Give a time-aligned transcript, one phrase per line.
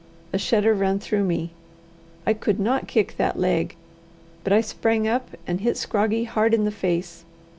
[0.33, 1.51] A shudder ran through me:
[2.25, 3.75] I could not kick that leg;
[4.43, 7.23] but I sprang up and hit Scroggie hard in the face.